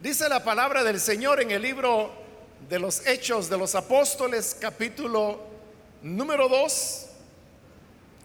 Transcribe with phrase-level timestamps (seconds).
[0.00, 2.12] Dice la palabra del Señor en el libro
[2.68, 5.40] de los Hechos de los Apóstoles, capítulo
[6.02, 7.06] número 2,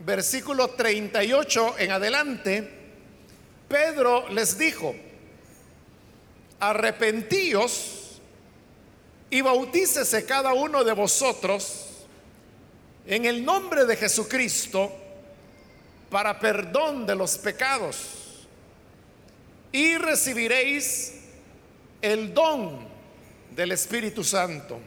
[0.06, 2.70] versículo 38 en adelante.
[3.68, 4.94] Pedro les dijo,
[6.60, 8.22] arrepentíos
[9.32, 11.88] y bautícese cada uno de vosotros
[13.08, 14.92] en el nombre de Jesucristo
[16.12, 18.46] para perdón de los pecados
[19.72, 21.23] y recibiréis
[22.04, 22.86] el don
[23.56, 24.78] del Espíritu Santo.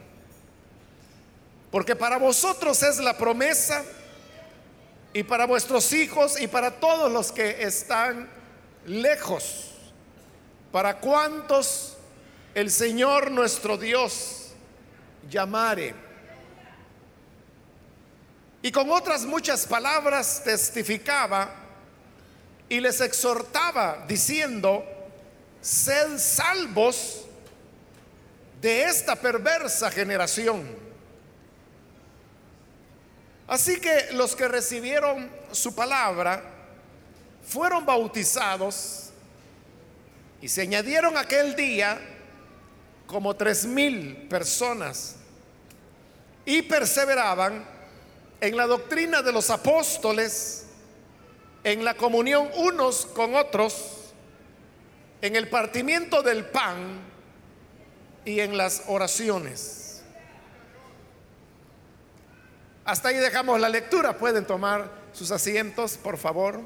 [1.71, 3.83] Porque para vosotros es la promesa
[5.13, 8.29] y para vuestros hijos y para todos los que están
[8.85, 9.71] lejos,
[10.71, 11.97] para cuantos
[12.53, 14.51] el Señor nuestro Dios
[15.27, 15.95] llamare.
[18.61, 21.49] Y con otras muchas palabras testificaba
[22.69, 24.96] y les exhortaba diciendo,
[25.67, 27.25] sed salvos
[28.61, 30.65] de esta perversa generación.
[33.47, 36.41] Así que los que recibieron su palabra
[37.45, 39.09] fueron bautizados
[40.41, 41.99] y se añadieron aquel día
[43.05, 45.17] como tres mil personas
[46.45, 47.65] y perseveraban
[48.39, 50.65] en la doctrina de los apóstoles,
[51.65, 53.96] en la comunión unos con otros,
[55.21, 56.99] en el partimiento del pan
[58.25, 60.03] y en las oraciones.
[62.85, 64.17] Hasta ahí dejamos la lectura.
[64.17, 66.61] Pueden tomar sus asientos, por favor.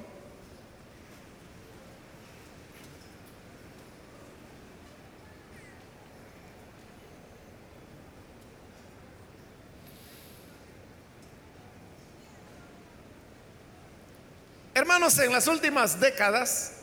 [14.73, 16.80] Hermanos, en las últimas décadas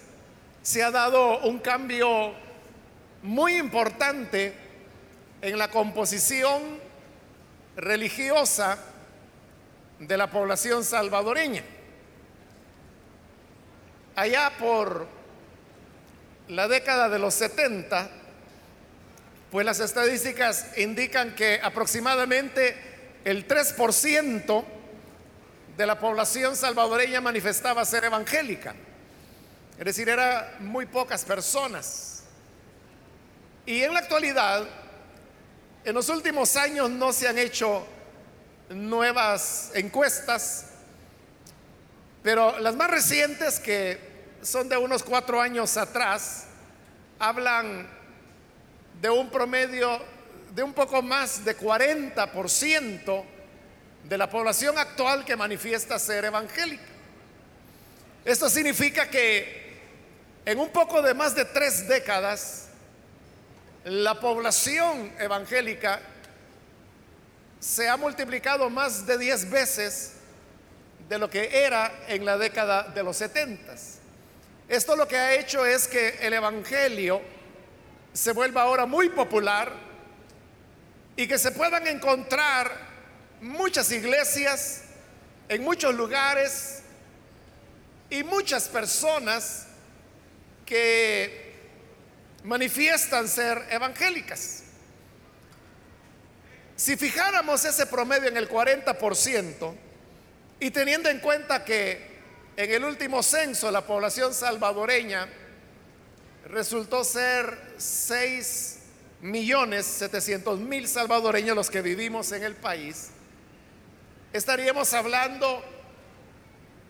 [0.69, 2.35] se ha dado un cambio
[3.23, 4.53] muy importante
[5.41, 6.79] en la composición
[7.75, 8.77] religiosa
[9.99, 11.63] de la población salvadoreña.
[14.15, 15.07] Allá por
[16.49, 18.11] la década de los 70,
[19.51, 22.77] pues las estadísticas indican que aproximadamente
[23.25, 24.65] el 3%
[25.79, 28.75] de la población salvadoreña manifestaba ser evangélica.
[29.79, 32.25] Es decir, eran muy pocas personas.
[33.65, 34.67] Y en la actualidad,
[35.85, 37.87] en los últimos años no se han hecho
[38.71, 40.67] nuevas encuestas,
[42.25, 43.99] pero las más recientes, que
[44.43, 46.47] son de unos cuatro años atrás,
[47.21, 47.89] hablan
[49.01, 50.01] de un promedio
[50.57, 53.25] de un poco más de 40%
[54.03, 56.83] de la población actual que manifiesta ser evangélica.
[58.25, 59.68] Esto significa que
[60.49, 62.69] en un poco de más de tres décadas,
[63.85, 66.01] la población evangélica
[67.61, 70.13] se ha multiplicado más de diez veces
[71.07, 73.99] de lo que era en la década de los setentas.
[74.71, 77.21] Esto lo que ha hecho es que el Evangelio
[78.15, 79.71] se vuelva ahora muy popular
[81.15, 82.73] y que se puedan encontrar
[83.43, 84.85] muchas iglesias
[85.47, 86.81] en muchos lugares
[88.09, 89.68] y muchas personas
[90.69, 91.55] que
[92.45, 94.65] manifiestan ser evangélicas.
[96.77, 99.75] Si fijáramos ese promedio en el 40%
[100.61, 102.19] y teniendo en cuenta que
[102.57, 105.27] en el último censo la población salvadoreña
[106.45, 108.79] resultó ser 6
[109.23, 113.09] millones 700 mil salvadoreños los que vivimos en el país,
[114.35, 115.65] estaríamos hablando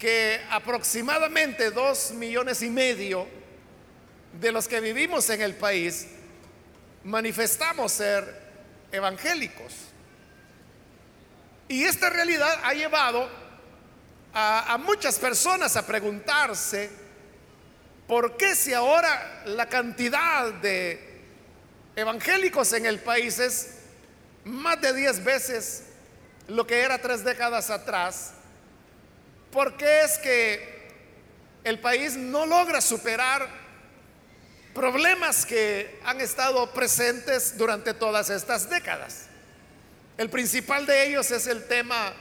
[0.01, 3.38] que aproximadamente 2 millones y medio
[4.33, 6.07] de los que vivimos en el país
[7.05, 8.43] manifestamos ser
[8.93, 9.73] evangélicos.
[11.69, 13.29] Y esta realidad ha llevado
[14.33, 16.91] a, muchas personas a preguntarse,
[18.07, 21.23] ¿por qué si ahora la cantidad de
[21.97, 23.75] evangélicos en el país es
[24.45, 25.85] más de 10 veces
[26.47, 28.33] lo que era tres décadas atrás?
[29.51, 30.79] ¿Por qué es que
[31.65, 33.68] el país no logra superar
[34.79, 39.27] problemas que han estado presentes durante todas estas décadas.
[40.17, 42.13] El principal de ellos es el tema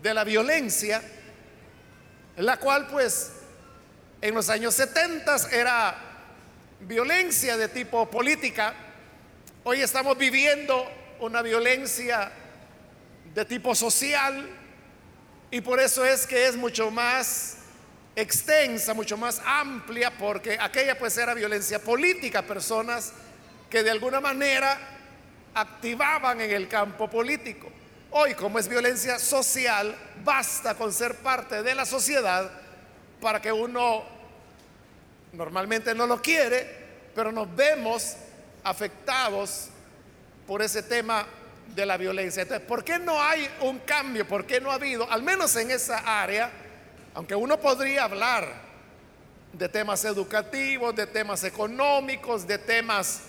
[0.00, 1.02] de la violencia,
[2.36, 3.32] la cual pues
[4.20, 5.98] en los años 70 era
[6.82, 8.74] violencia de tipo política.
[9.64, 12.30] Hoy estamos viviendo una violencia
[13.34, 14.48] de tipo social
[15.50, 17.57] y por eso es que es mucho más
[18.20, 23.12] extensa, mucho más amplia, porque aquella pues era violencia política, personas
[23.70, 24.76] que de alguna manera
[25.54, 27.70] activaban en el campo político.
[28.10, 29.94] Hoy, como es violencia social,
[30.24, 32.50] basta con ser parte de la sociedad
[33.20, 34.04] para que uno
[35.32, 36.66] normalmente no lo quiere,
[37.14, 38.16] pero nos vemos
[38.64, 39.68] afectados
[40.46, 41.26] por ese tema
[41.74, 42.42] de la violencia.
[42.42, 44.26] Entonces, ¿por qué no hay un cambio?
[44.26, 46.50] ¿Por qué no ha habido, al menos en esa área,
[47.18, 48.48] aunque uno podría hablar
[49.52, 53.22] de temas educativos, de temas económicos, de temas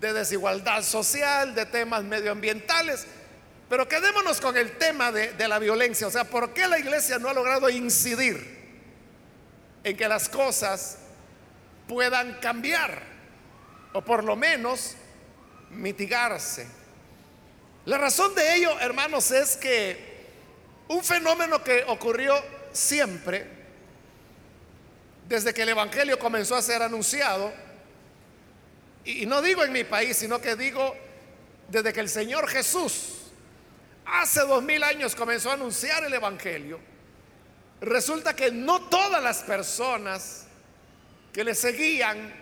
[0.00, 3.06] de desigualdad social, de temas medioambientales,
[3.68, 6.08] pero quedémonos con el tema de, la violencia.
[6.08, 8.74] O sea, ¿por qué la iglesia no ha logrado incidir
[9.84, 10.98] en que las cosas
[11.86, 13.00] puedan cambiar
[13.92, 14.96] o por lo menos
[15.70, 16.66] mitigarse?
[17.84, 20.26] La razón de ello, hermanos, es que
[20.88, 23.46] un fenómeno que ocurrió siempre,
[25.28, 27.52] desde que el Evangelio comenzó a ser anunciado,
[29.04, 30.94] y no digo en mi país, sino que digo
[31.68, 33.14] desde que el Señor Jesús
[34.04, 36.80] hace dos mil años comenzó a anunciar el Evangelio,
[37.80, 40.46] resulta que no todas las personas
[41.32, 42.34] que le seguían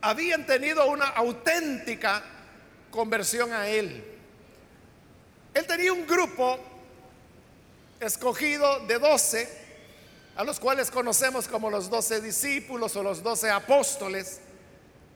[0.00, 2.22] habían tenido una auténtica
[2.90, 4.02] conversión a Él.
[5.52, 6.58] Él tenía un grupo
[8.00, 9.48] escogido de doce,
[10.36, 14.40] a los cuales conocemos como los doce discípulos o los doce apóstoles,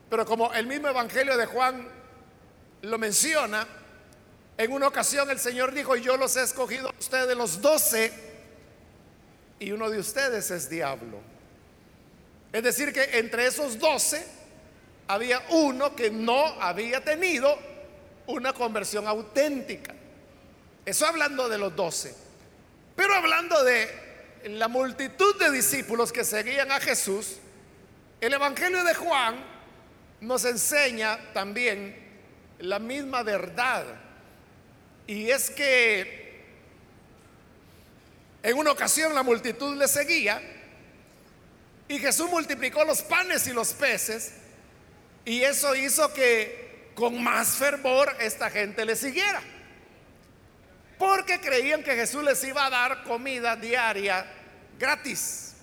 [0.09, 1.87] pero como el mismo Evangelio de Juan
[2.83, 3.67] lo menciona,
[4.57, 8.13] en una ocasión el Señor dijo, yo los he escogido a ustedes los doce
[9.59, 11.19] y uno de ustedes es diablo.
[12.53, 14.25] Es decir, que entre esos doce
[15.07, 17.57] había uno que no había tenido
[18.27, 19.93] una conversión auténtica.
[20.85, 22.24] Eso hablando de los doce.
[22.95, 23.89] Pero hablando de
[24.45, 27.37] la multitud de discípulos que seguían a Jesús,
[28.21, 29.35] el Evangelio de Juan
[30.21, 31.95] nos enseña también
[32.59, 33.85] la misma verdad.
[35.07, 36.43] Y es que
[38.43, 40.41] en una ocasión la multitud le seguía
[41.87, 44.33] y Jesús multiplicó los panes y los peces
[45.25, 49.41] y eso hizo que con más fervor esta gente le siguiera.
[50.97, 54.25] Porque creían que Jesús les iba a dar comida diaria
[54.79, 55.55] gratis.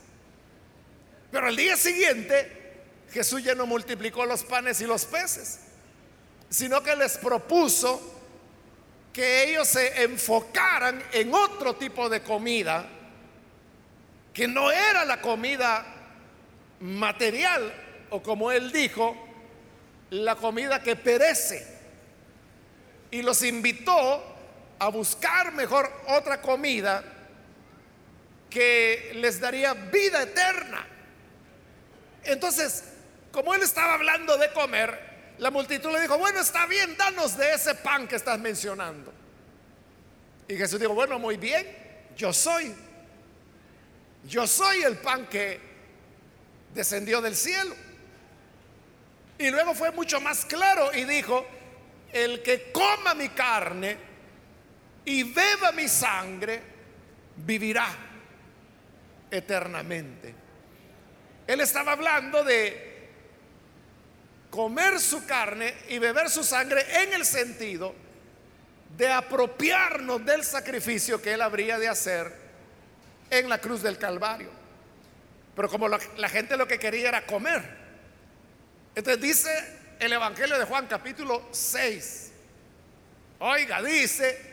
[1.30, 2.62] Pero al día siguiente
[3.12, 5.60] Jesús ya no multiplicó los panes y los peces,
[6.48, 8.20] sino que les propuso
[9.12, 12.86] que ellos se enfocaran en otro tipo de comida,
[14.32, 15.84] que no era la comida
[16.80, 17.72] material,
[18.08, 19.14] o como él dijo,
[20.08, 21.66] la comida que perece.
[23.10, 24.31] Y los invitó
[24.82, 27.04] a buscar mejor otra comida
[28.50, 30.84] que les daría vida eterna.
[32.24, 32.82] Entonces,
[33.30, 37.54] como él estaba hablando de comer, la multitud le dijo, bueno, está bien, danos de
[37.54, 39.12] ese pan que estás mencionando.
[40.48, 41.64] Y Jesús dijo, bueno, muy bien,
[42.16, 42.74] yo soy.
[44.24, 45.60] Yo soy el pan que
[46.74, 47.76] descendió del cielo.
[49.38, 51.46] Y luego fue mucho más claro y dijo,
[52.12, 54.10] el que coma mi carne
[55.04, 56.62] y beba mi sangre,
[57.36, 57.88] vivirá
[59.30, 60.34] eternamente.
[61.46, 62.92] Él estaba hablando de
[64.50, 67.94] comer su carne y beber su sangre en el sentido
[68.96, 72.32] de apropiarnos del sacrificio que él habría de hacer
[73.30, 74.50] en la cruz del Calvario.
[75.56, 77.62] Pero como la, gente lo que quería era comer.
[78.94, 82.32] Entonces dice el Evangelio de Juan capítulo 6.
[83.38, 84.51] Oiga, dice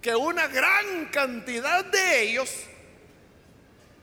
[0.00, 2.50] que una gran cantidad de ellos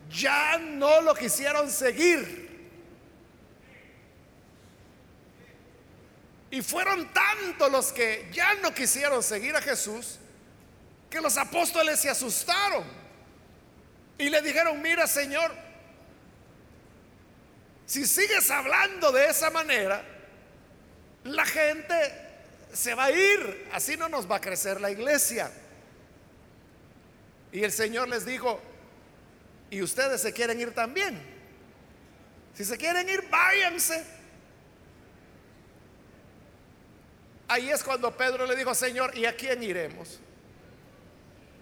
[0.10, 2.48] ya no lo quisieron seguir
[6.50, 10.18] Y fueron tantos los que ya no quisieron seguir a Jesús
[11.10, 12.84] que los apóstoles se asustaron
[14.18, 15.54] y le dijeron, mira Señor,
[17.86, 20.04] si sigues hablando de esa manera,
[21.24, 21.96] la gente
[22.74, 25.52] se va a ir, así no nos va a crecer la iglesia.
[27.52, 28.60] Y el Señor les dijo,
[29.70, 31.20] ¿y ustedes se quieren ir también?
[32.54, 34.04] Si se quieren ir, váyanse.
[37.48, 40.20] Ahí es cuando Pedro le dijo, Señor, ¿y a quién iremos?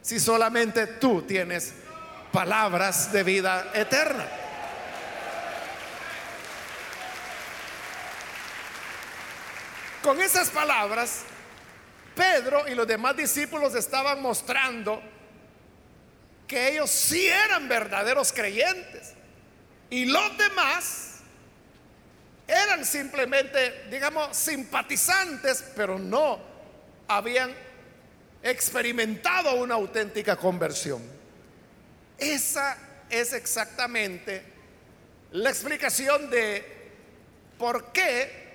[0.01, 1.74] Si solamente tú tienes
[2.32, 4.25] palabras de vida eterna.
[10.01, 11.24] Con esas palabras,
[12.15, 15.01] Pedro y los demás discípulos estaban mostrando
[16.47, 19.13] que ellos sí eran verdaderos creyentes.
[19.89, 21.15] Y los demás
[22.47, 26.39] eran simplemente, digamos, simpatizantes, pero no
[27.07, 27.53] habían
[28.43, 31.01] experimentado una auténtica conversión.
[32.17, 32.77] Esa
[33.09, 34.43] es exactamente
[35.31, 36.63] la explicación de
[37.57, 38.45] por qué,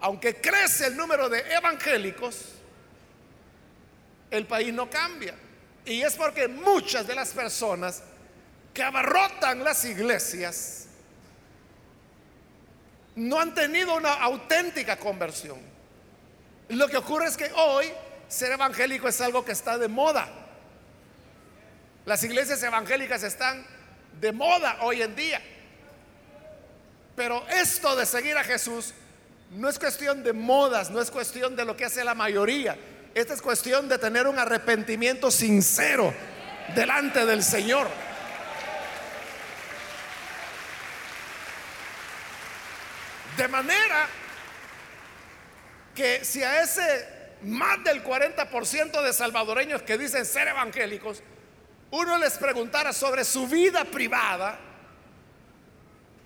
[0.00, 2.54] aunque crece el número de evangélicos,
[4.30, 5.34] el país no cambia.
[5.84, 8.02] Y es porque muchas de las personas
[8.72, 10.86] que abarrotan las iglesias
[13.16, 15.58] no han tenido una auténtica conversión.
[16.68, 17.92] Lo que ocurre es que hoy
[18.28, 20.28] ser evangélico es algo que está de moda.
[22.06, 23.64] Las iglesias evangélicas están
[24.20, 25.40] de moda hoy en día.
[27.14, 28.94] Pero esto de seguir a Jesús
[29.50, 32.76] no es cuestión de modas, no es cuestión de lo que hace la mayoría.
[33.14, 36.12] Esta es cuestión de tener un arrepentimiento sincero
[36.74, 37.88] delante del Señor.
[43.36, 44.08] De manera
[45.94, 51.22] que si a ese más del 40% de salvadoreños que dicen ser evangélicos,
[51.92, 54.58] uno les preguntara sobre su vida privada,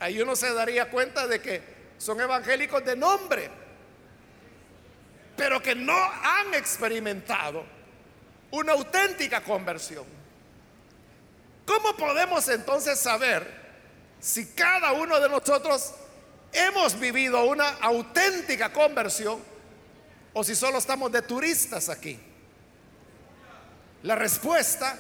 [0.01, 1.63] ahí uno se daría cuenta de que
[1.99, 3.51] son evangélicos de nombre,
[5.39, 7.65] pero que no han experimentado
[8.51, 10.05] una auténtica conversión.
[11.65, 13.47] ¿Cómo podemos entonces saber
[14.19, 15.95] si cada uno de nosotros
[16.53, 19.41] hemos vivido una auténtica conversión
[20.33, 22.19] o si solo estamos de turistas aquí?
[24.03, 24.99] La respuesta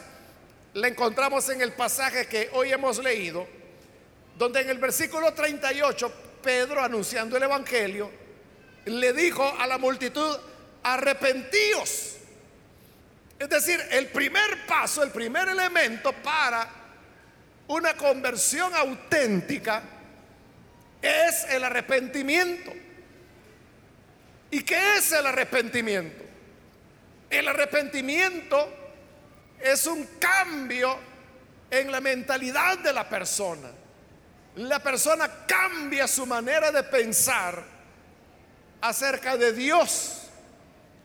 [0.75, 3.45] la encontramos en el pasaje que hoy hemos leído,
[4.37, 8.28] donde en el versículo 38 Pedro anunciando el Evangelio,
[8.89, 10.37] le dijo a la multitud,
[10.83, 12.17] arrepentíos.
[13.39, 16.69] Es decir, el primer paso, el primer elemento para
[17.69, 19.83] una conversión auténtica
[21.01, 22.73] es el arrepentimiento.
[24.51, 26.25] ¿Y qué es el arrepentimiento?
[27.31, 28.75] El arrepentimiento
[29.61, 30.99] es un cambio
[31.71, 33.71] en la mentalidad de la persona.
[34.57, 37.78] La persona cambia su manera de pensar
[38.81, 40.23] acerca de Dios,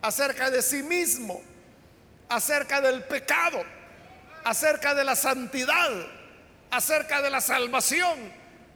[0.02, 1.42] acerca de sí mismo,
[2.30, 3.64] acerca del pecado,
[4.44, 5.92] acerca de la santidad,
[6.72, 8.32] acerca de la salvación,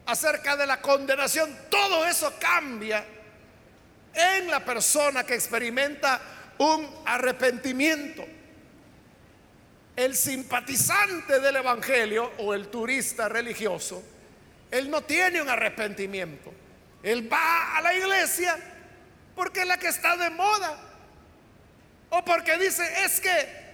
[0.06, 1.56] acerca de la condenación.
[1.70, 3.06] Todo eso cambia
[4.14, 6.20] en la persona que experimenta
[6.58, 8.26] un arrepentimiento.
[9.96, 14.04] El simpatizante del Evangelio o el turista religioso,
[14.70, 16.54] él no tiene un arrepentimiento.
[17.02, 18.58] Él va a la iglesia
[19.38, 20.76] porque es la que está de moda.
[22.10, 23.68] O porque dice, es que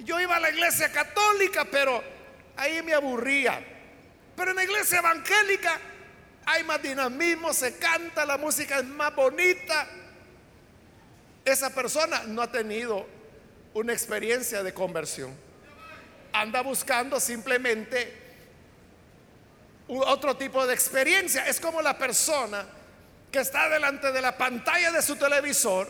[0.00, 2.04] yo iba a la iglesia católica, pero
[2.54, 3.64] ahí me aburría.
[4.36, 5.80] Pero en la iglesia evangélica
[6.44, 9.88] hay más dinamismo, se canta, la música es más bonita.
[11.46, 13.06] Esa persona no ha tenido
[13.72, 15.34] una experiencia de conversión.
[16.34, 18.12] Anda buscando simplemente
[19.88, 21.46] otro tipo de experiencia.
[21.46, 22.66] Es como la persona
[23.36, 25.88] que está delante de la pantalla de su televisor,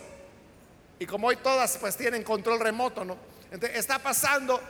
[0.99, 3.17] y como hoy todas pues tienen control remoto, ¿no?
[3.73, 4.61] Está pasando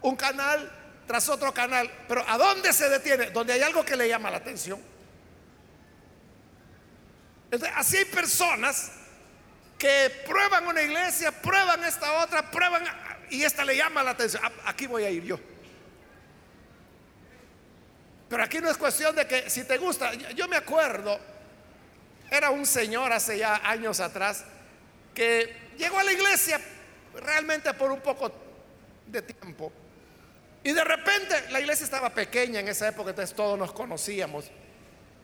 [0.00, 0.70] un canal
[1.06, 3.30] tras otro canal, pero ¿a dónde se detiene?
[3.30, 4.80] Donde hay algo que le llama la atención.
[7.50, 8.92] Entonces, así hay personas
[9.78, 12.82] que prueban una iglesia, prueban esta otra, prueban
[13.28, 14.42] y esta le llama la atención.
[14.42, 15.38] Ah, aquí voy a ir yo.
[18.30, 21.32] Pero aquí no es cuestión de que si te gusta, yo me acuerdo
[22.32, 24.44] era un señor hace ya años atrás
[25.14, 26.58] que llegó a la iglesia
[27.14, 28.32] realmente por un poco
[29.06, 29.70] de tiempo.
[30.64, 34.50] Y de repente la iglesia estaba pequeña en esa época, entonces todos nos conocíamos.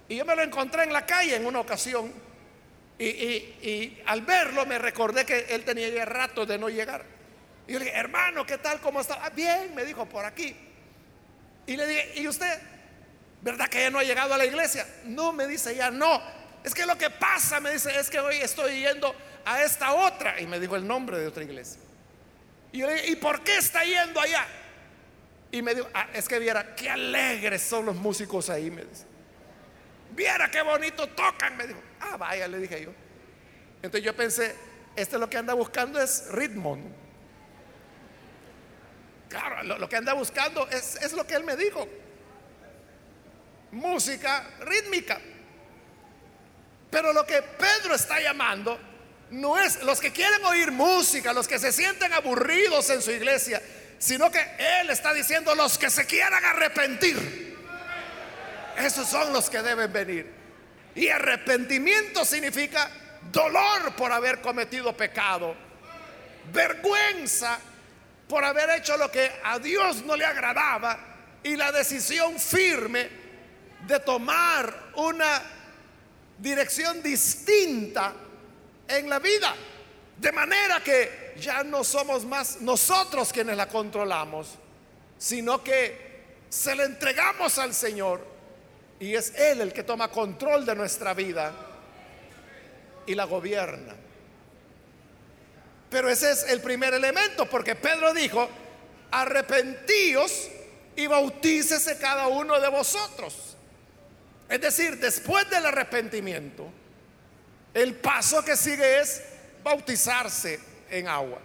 [0.07, 2.12] Y yo me lo encontré en la calle en una ocasión.
[2.99, 7.07] Y, al verlo me recordé que él tenía ya rato de no llegar.
[7.67, 8.81] Y yo le dije, hermano, ¿qué tal?
[8.81, 9.25] ¿Cómo está?
[9.25, 10.55] Ah, bien, me dijo, por aquí.
[11.67, 12.61] Y le dije, ¿y usted?
[13.41, 14.87] ¿Verdad que ya no ha llegado a la iglesia?
[15.05, 16.21] No, me dice, ya no.
[16.68, 20.38] Es que lo que pasa, me dice, es que hoy estoy yendo a esta otra.
[20.38, 21.80] Y me dijo el nombre de otra iglesia.
[22.72, 24.46] Y yo le dije, ¿y por qué está yendo allá?
[25.50, 29.06] Y me dijo, ah, es que viera qué alegres son los músicos ahí, me dice.
[30.10, 31.80] Viera qué bonito tocan, me dijo.
[32.00, 32.90] Ah, vaya, le dije yo.
[33.76, 34.54] Entonces yo pensé,
[34.94, 36.78] este lo que anda buscando es ritmo.
[39.30, 41.88] Claro, lo, que anda buscando es, es lo que él me dijo.
[43.70, 45.18] Música rítmica.
[46.90, 48.78] Pero lo que Pedro está llamando
[49.30, 53.61] no es los que quieren oír música, los que se sienten aburridos en su iglesia,
[53.99, 54.40] sino que
[54.80, 57.57] Él está diciendo los que se quieran arrepentir.
[58.78, 60.33] Esos son los que deben venir.
[60.95, 62.90] Y arrepentimiento significa
[63.30, 65.54] dolor por haber cometido pecado,
[66.52, 67.59] vergüenza
[68.28, 70.99] por haber hecho lo que a Dios no le agradaba
[71.42, 73.09] y la decisión firme
[73.87, 75.42] de tomar una
[76.38, 78.14] dirección distinta
[78.87, 79.54] en la vida.
[80.16, 84.49] De manera que ya no somos más nosotros quienes la controlamos,
[85.16, 86.09] sino que
[86.49, 88.25] se la entregamos al Señor
[88.99, 91.52] y es Él el que toma control de nuestra vida
[93.07, 93.95] y la gobierna.
[95.90, 98.49] Pero ese es el primer elemento, porque Pedro dijo,
[99.11, 100.49] arrepentíos
[100.97, 103.48] y bautícese cada uno de vosotros.
[104.49, 106.71] Es decir, después del arrepentimiento,
[107.75, 109.23] el paso que sigue es
[109.62, 110.59] bautizarse
[110.90, 111.38] en agua.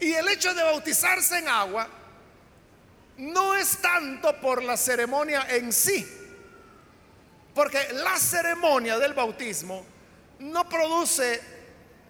[0.00, 1.86] Y el hecho de bautizarse en agua
[3.18, 6.06] no es tanto por la ceremonia en sí,
[7.54, 9.84] porque la ceremonia del bautismo
[10.38, 11.40] no produce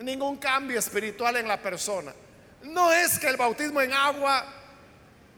[0.00, 2.14] ningún cambio espiritual en la persona.
[2.62, 4.46] No es que el bautismo en agua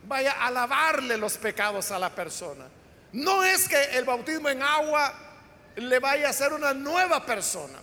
[0.07, 2.67] vaya a lavarle los pecados a la persona.
[3.13, 5.13] No es que el bautismo en agua
[5.77, 7.79] le vaya a ser una nueva persona.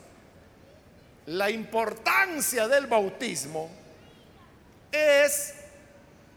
[1.28, 3.70] La importancia del bautismo
[4.92, 5.54] es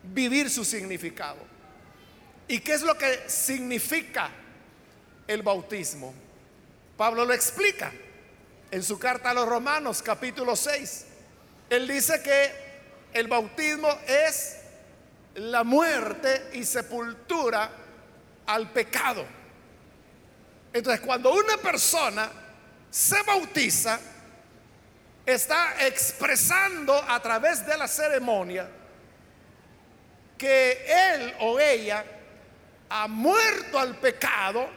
[0.03, 1.39] vivir su significado.
[2.49, 4.31] ¿Y qué es lo que significa
[5.27, 6.13] el bautismo?
[6.97, 7.91] Pablo lo explica
[8.71, 11.07] en su carta a los Romanos capítulo 6.
[11.71, 12.51] Él dice que
[13.15, 14.59] el bautismo es
[15.37, 17.82] la muerte y sepultura
[18.47, 19.25] al pecado.
[20.73, 22.31] Entonces, cuando una persona
[22.91, 23.99] se bautiza,
[25.25, 28.69] está expresando a través de la ceremonia
[30.37, 32.05] que él o ella
[32.89, 34.69] ha muerto al pecado,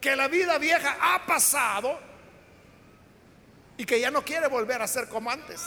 [0.00, 1.98] que la vida vieja ha pasado
[3.76, 5.62] y que ya no quiere volver a ser como antes.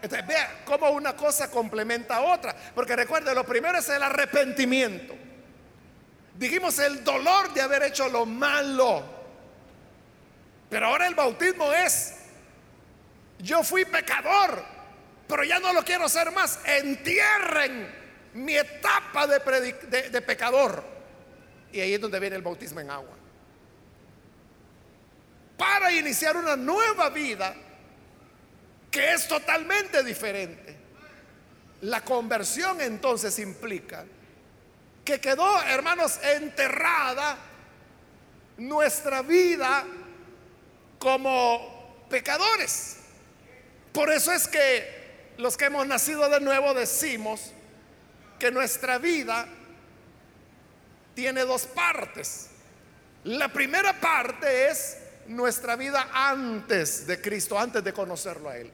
[0.00, 2.54] Entonces, vea cómo una cosa complementa a otra.
[2.74, 5.23] Porque recuerde, lo primero es el arrepentimiento.
[6.34, 9.04] Dijimos el dolor de haber hecho lo malo.
[10.68, 12.14] Pero ahora el bautismo es,
[13.38, 14.64] yo fui pecador,
[15.28, 16.58] pero ya no lo quiero ser más.
[16.64, 17.88] Entierren
[18.34, 20.84] mi etapa de, de pecador.
[21.72, 23.16] Y ahí es donde viene el bautismo en agua.
[25.56, 27.54] Para iniciar una nueva vida
[28.90, 30.76] que es totalmente diferente.
[31.82, 34.04] La conversión entonces implica
[35.04, 37.36] que quedó, hermanos, enterrada
[38.56, 39.84] nuestra vida
[40.98, 42.96] como pecadores.
[43.92, 45.04] Por eso es que
[45.36, 47.52] los que hemos nacido de nuevo decimos
[48.38, 49.46] que nuestra vida
[51.14, 52.48] tiene dos partes.
[53.24, 58.70] La primera parte es nuestra vida antes de Cristo, antes de conocerlo a Él.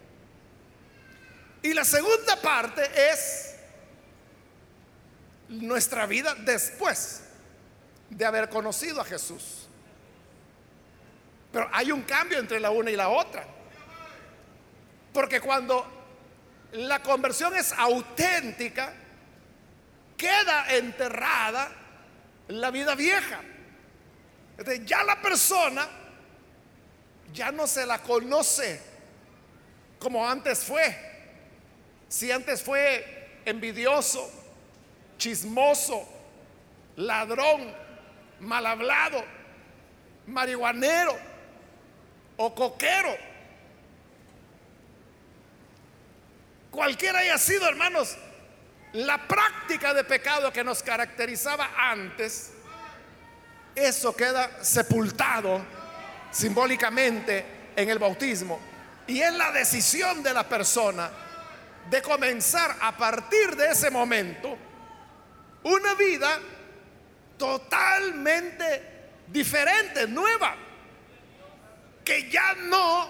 [1.62, 3.39] Y la segunda parte es
[5.51, 7.23] nuestra vida después
[8.09, 9.69] de haber conocido a Jesús.
[11.53, 13.45] Pero hay un cambio entre la una y la otra.
[15.13, 15.85] Porque cuando
[16.73, 18.93] la conversión es auténtica,
[20.17, 21.73] queda enterrada
[22.49, 23.41] la vida vieja.
[24.85, 25.89] ya la persona
[27.33, 28.81] ya no se la conoce
[29.99, 31.09] como antes fue.
[32.09, 34.39] Si antes fue envidioso,
[35.21, 36.09] chismoso,
[36.97, 37.73] ladrón,
[38.41, 39.23] mal hablado,
[40.27, 41.17] marihuanero
[42.39, 43.17] o coquero,
[46.71, 48.17] cualquiera haya sido, hermanos,
[48.95, 52.53] la práctica de pecado que nos caracterizaba antes,
[53.75, 55.61] eso queda sepultado
[56.31, 57.45] simbólicamente
[57.77, 58.59] en el bautismo.
[59.07, 61.11] Y es la decisión de la persona
[61.91, 64.57] de comenzar a partir de ese momento
[65.64, 66.38] una vida
[67.37, 68.83] totalmente
[69.29, 70.57] diferente, nueva,
[72.05, 73.09] que ya no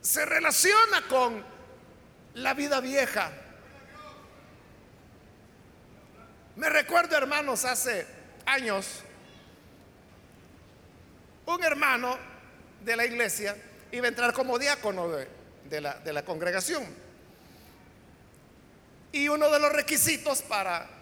[0.00, 1.44] se relaciona con
[2.34, 3.30] la vida vieja.
[6.56, 8.06] Me recuerdo, hermanos, hace
[8.46, 9.02] años,
[11.46, 12.18] un hermano
[12.84, 13.56] de la iglesia
[13.92, 16.84] iba a entrar como diácono de, la, de la congregación.
[19.12, 20.97] Y uno de los requisitos para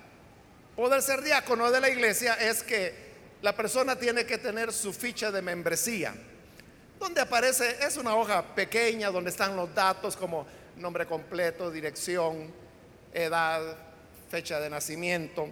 [0.77, 2.95] poder ser diácono de la iglesia es que
[3.43, 6.15] la persona tiene que tener su ficha de membresía,
[7.01, 12.53] donde aparece, es una hoja pequeña donde están los datos como nombre completo, dirección,
[13.13, 13.63] edad,
[14.31, 15.49] fecha de nacimiento.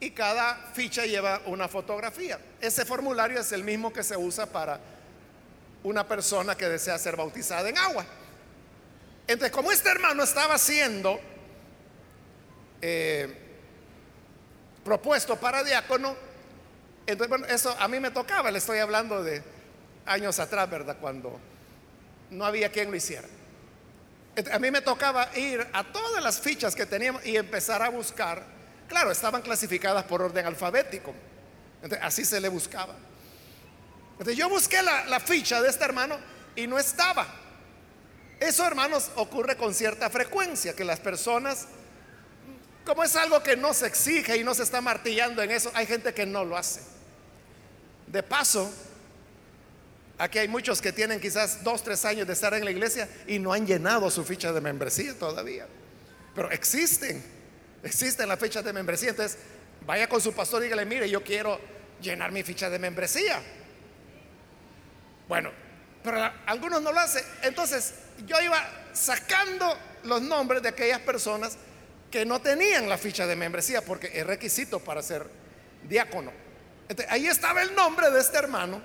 [0.00, 2.36] y cada ficha lleva una fotografía.
[2.60, 4.80] Ese formulario es el mismo que se usa para
[5.84, 8.04] una persona que desea ser bautizada en agua.
[9.28, 11.20] Entonces, como este hermano estaba siendo
[12.82, 13.34] eh,
[14.84, 16.14] propuesto para diácono,
[17.06, 19.42] entonces, bueno, eso a mí me tocaba, le estoy hablando de
[20.06, 20.96] años atrás, ¿verdad?
[21.00, 21.40] Cuando
[22.30, 23.28] no había quien lo hiciera.
[24.52, 28.44] A mí me tocaba ir a todas las fichas que teníamos y empezar a buscar.
[28.88, 31.14] Claro, estaban clasificadas por orden alfabético.
[32.00, 32.94] así se le buscaba.
[34.12, 36.18] Entonces yo busqué la, la ficha de este hermano
[36.56, 37.26] y no estaba.
[38.40, 41.68] Eso, hermanos, ocurre con cierta frecuencia, que las personas,
[42.84, 45.86] como es algo que no se exige y no se está martillando en eso, hay
[45.86, 46.80] gente que no lo hace.
[48.06, 48.70] De paso,
[50.22, 53.40] Aquí hay muchos que tienen quizás dos, tres años de estar en la iglesia y
[53.40, 55.66] no han llenado su ficha de membresía todavía.
[56.32, 57.20] Pero existen,
[57.82, 59.10] existen las fichas de membresía.
[59.10, 59.38] Entonces,
[59.84, 61.58] vaya con su pastor y dígale, mire, yo quiero
[62.00, 63.42] llenar mi ficha de membresía.
[65.26, 65.50] Bueno,
[66.04, 67.24] pero algunos no lo hacen.
[67.42, 67.92] Entonces,
[68.24, 71.56] yo iba sacando los nombres de aquellas personas
[72.12, 75.26] que no tenían la ficha de membresía, porque es requisito para ser
[75.88, 76.30] diácono.
[77.08, 78.80] ahí estaba el nombre de este hermano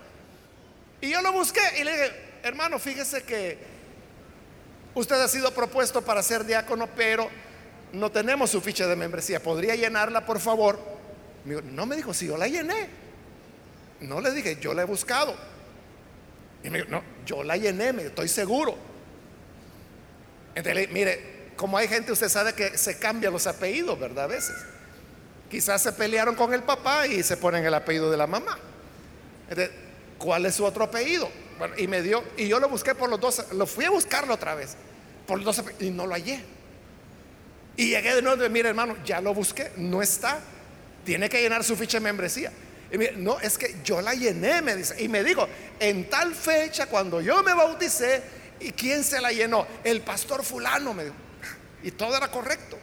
[1.02, 2.12] y yo lo busqué y le dije,
[2.42, 3.58] hermano, fíjese que
[4.96, 7.30] usted ha sido propuesto para ser diácono, pero
[7.92, 9.44] no tenemos su ficha de membresía.
[9.44, 10.98] ¿Podría llenarla, por favor?
[11.46, 12.90] no me dijo, si yo la llené.
[14.02, 15.36] No le dije, yo la he buscado.
[16.64, 18.78] Y me dijo, no, yo la llené, me estoy seguro.
[20.56, 24.26] Entonces, mire, como hay gente, usted sabe que se cambian los apellidos, ¿verdad?
[24.26, 24.56] A veces.
[25.50, 28.58] Quizás se pelearon con el papá y se ponen el apellido de la mamá.
[30.18, 31.30] ¿cuál es su otro apellido?
[31.78, 34.56] Y me dio, y yo lo busqué por los dos, lo fui a buscarlo otra
[34.56, 34.76] vez,
[35.26, 36.44] por los dos y no lo hallé.
[37.76, 40.40] Y llegué de nuevo, mire hermano, ya lo busqué, no está,
[41.06, 42.52] tiene que llenar su ficha de membresía.
[42.92, 45.48] Y no, es que yo la llené, me dice, y me dijo,
[45.80, 48.22] en tal fecha, cuando yo me bauticé,
[48.60, 49.66] ¿y quién se la llenó?
[49.84, 51.16] El pastor fulano, me dijo.
[51.84, 52.78] Y todo era correcto.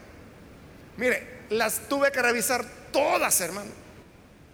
[0.97, 3.71] Mire, las tuve que revisar todas, hermano,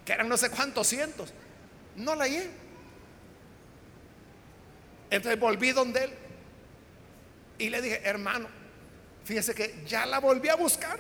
[0.04, 1.32] que eran no sé cuántos cientos.
[1.96, 2.50] No la hallé.
[5.10, 6.10] Entonces volví donde él
[7.58, 8.48] y le dije, hermano,
[9.24, 10.98] fíjese que ya la volví a buscar.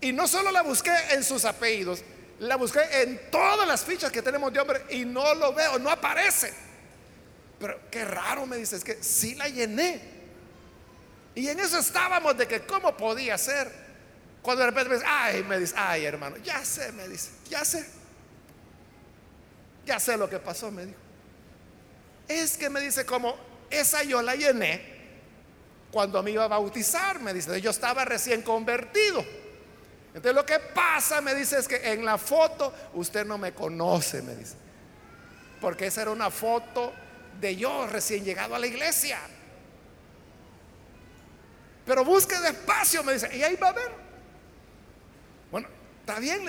[0.00, 2.02] Y no solo la busqué en sus apellidos,
[2.38, 5.90] la busqué en todas las fichas que tenemos de hombre y no lo veo, no
[5.90, 6.54] aparece.
[7.58, 10.19] Pero qué raro me dice, es que sí la llené.
[11.40, 13.72] Y en eso estábamos de que cómo podía ser.
[14.42, 17.64] Cuando de repente me dice, ay, me dice, ay hermano, ya sé, me dice, ya
[17.64, 17.88] sé.
[19.86, 20.98] Ya sé lo que pasó, me dijo.
[22.28, 23.38] Es que me dice como,
[23.70, 25.00] esa yo la llené
[25.90, 29.24] cuando me iba a bautizar, me dice, yo estaba recién convertido.
[30.08, 34.20] Entonces lo que pasa, me dice, es que en la foto usted no me conoce,
[34.20, 34.56] me dice.
[35.58, 36.92] Porque esa era una foto
[37.40, 39.18] de yo recién llegado a la iglesia.
[41.90, 43.90] Pero busque despacio, me dice, y ahí va a ver.
[45.50, 45.66] Bueno,
[45.98, 46.48] está bien,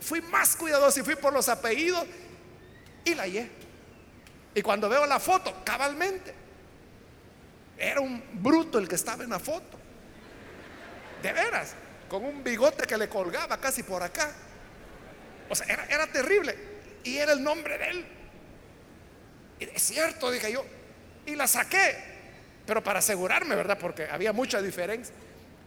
[0.00, 2.06] fui más cuidadoso y fui por los apellidos
[3.04, 3.50] y la hallé.
[4.54, 6.32] Y cuando veo la foto, cabalmente,
[7.76, 9.76] era un bruto el que estaba en la foto.
[11.20, 11.74] De veras,
[12.08, 14.30] con un bigote que le colgaba casi por acá.
[15.48, 16.56] O sea, era, terrible.
[17.02, 18.06] Y era el nombre de él.
[19.58, 20.64] Y es cierto, dije yo.
[21.26, 22.13] Y la saqué.
[22.66, 23.78] Pero para asegurarme, ¿verdad?
[23.78, 25.14] Porque había mucha diferencia.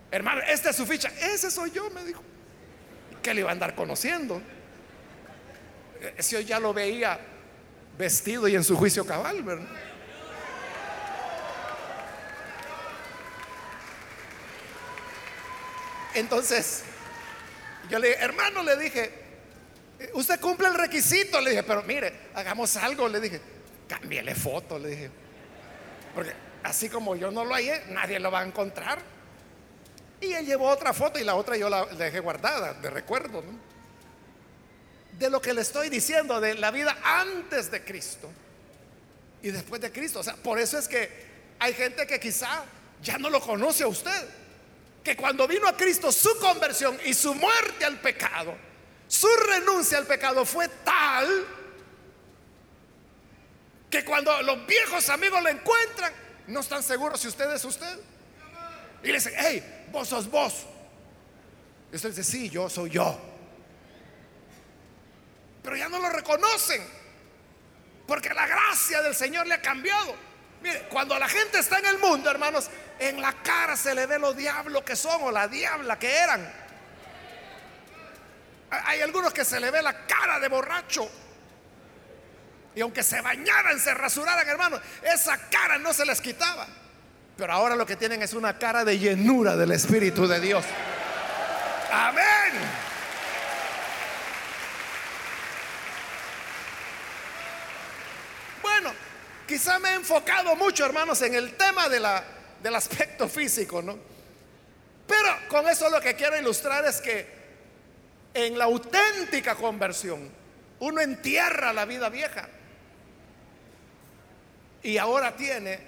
[0.09, 1.11] Hermano, esta es su ficha.
[1.19, 2.21] Ese soy yo, me dijo.
[3.21, 4.41] Que le iba a andar conociendo.
[6.19, 7.19] Si yo ya lo veía
[7.97, 9.67] vestido y en su juicio cabal, ¿verdad?
[16.13, 16.83] Entonces,
[17.89, 19.11] yo le dije, hermano, le dije,
[20.13, 23.39] usted cumple el requisito, le dije, pero mire, hagamos algo, le dije,
[23.87, 25.11] cámbiale foto, le dije,
[26.15, 28.99] porque así como yo no lo hallé, nadie lo va a encontrar.
[30.19, 33.67] Y él llevó otra foto y la otra yo la dejé guardada de recuerdo, ¿no?
[35.17, 38.29] de lo que le estoy diciendo, de la vida antes de Cristo
[39.41, 40.19] y después de Cristo.
[40.19, 41.09] O sea, por eso es que
[41.59, 42.63] hay gente que quizá
[43.01, 44.29] ya no lo conoce a usted.
[45.03, 48.55] Que cuando vino a Cristo su conversión y su muerte al pecado,
[49.07, 51.45] su renuncia al pecado fue tal
[53.89, 56.11] que cuando los viejos amigos le encuentran,
[56.47, 57.99] no están seguros si usted es usted.
[59.03, 60.65] Y le dicen, hey, vos sos vos.
[61.91, 63.17] Y usted dice, sí, yo soy yo
[65.67, 66.81] pero ya no lo reconocen.
[68.07, 70.15] Porque la gracia del Señor le ha cambiado.
[70.61, 74.17] Mire, cuando la gente está en el mundo, hermanos, en la cara se le ve
[74.17, 76.53] los diablos que son o la diabla que eran.
[78.69, 81.11] Hay algunos que se le ve la cara de borracho.
[82.77, 86.67] Y aunque se bañaran, se rasuraran, hermano, esa cara no se les quitaba.
[87.35, 90.63] Pero ahora lo que tienen es una cara de llenura del Espíritu de Dios.
[91.91, 92.23] Amén.
[98.61, 98.93] Bueno,
[99.47, 102.23] quizá me he enfocado mucho, hermanos, en el tema de la,
[102.61, 103.97] del aspecto físico, ¿no?
[105.07, 107.27] Pero con eso lo que quiero ilustrar es que
[108.35, 110.29] en la auténtica conversión
[110.79, 112.49] uno entierra la vida vieja
[114.83, 115.79] y ahora tiene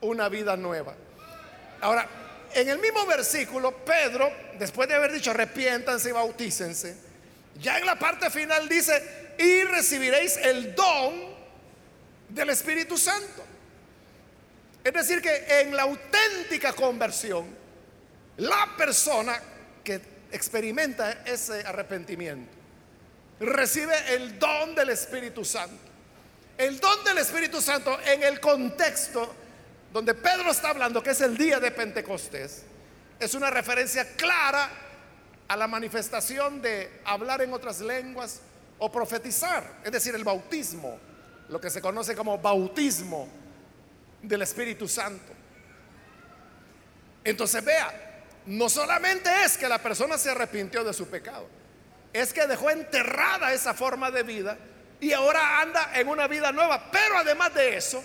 [0.00, 0.94] una vida nueva.
[1.80, 2.08] Ahora,
[2.54, 6.96] en el mismo versículo, Pedro, después de haber dicho arrepiéntanse y bautícense,
[7.60, 11.34] ya en la parte final dice, y recibiréis el don
[12.28, 13.44] del Espíritu Santo.
[14.82, 17.46] Es decir, que en la auténtica conversión,
[18.38, 19.40] la persona
[19.84, 20.00] que
[20.32, 22.60] experimenta ese arrepentimiento
[23.40, 25.89] recibe el don del Espíritu Santo.
[26.60, 29.34] El don del Espíritu Santo en el contexto
[29.94, 32.64] donde Pedro está hablando, que es el día de Pentecostés,
[33.18, 34.68] es una referencia clara
[35.48, 38.42] a la manifestación de hablar en otras lenguas
[38.78, 40.98] o profetizar, es decir, el bautismo,
[41.48, 43.26] lo que se conoce como bautismo
[44.20, 45.32] del Espíritu Santo.
[47.24, 51.48] Entonces vea, no solamente es que la persona se arrepintió de su pecado,
[52.12, 54.58] es que dejó enterrada esa forma de vida
[55.00, 58.04] y ahora anda en una vida nueva, pero además de eso,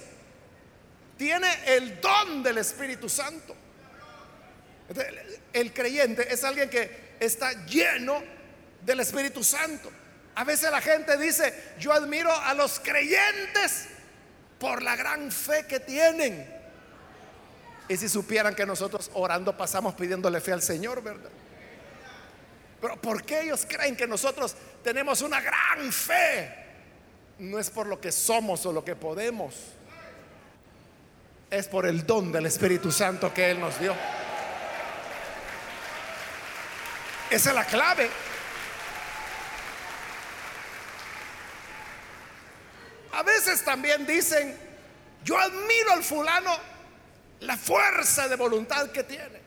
[1.18, 3.56] tiene el don del Espíritu Santo.
[5.52, 8.22] El creyente es alguien que está lleno
[8.82, 9.92] del Espíritu Santo.
[10.36, 13.88] A veces la gente dice, yo admiro a los creyentes
[14.60, 16.54] por la gran fe que tienen.
[17.88, 21.30] Y si supieran que nosotros orando pasamos pidiéndole fe al Señor, ¿verdad?
[22.82, 26.65] Pero ¿por qué ellos creen que nosotros tenemos una gran fe?
[27.40, 29.56] No es por lo que somos o lo que podemos
[31.50, 33.94] es por el don del Espíritu Santo que Él nos dio.
[37.30, 38.10] Esa es la clave.
[43.14, 44.58] A veces también dicen,
[45.24, 46.52] yo admiro al fulano
[47.40, 49.40] la fuerza de voluntad que tiene.